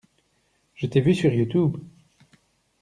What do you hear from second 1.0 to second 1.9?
sur Youtube!